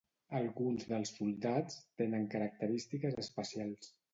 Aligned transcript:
Alguns 0.37 0.85
dels 0.91 1.11
soldats 1.17 1.77
tenen 2.03 2.27
característiques 2.33 3.23
especials. 3.27 3.97